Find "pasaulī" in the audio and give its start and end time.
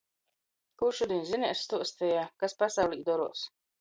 2.63-3.03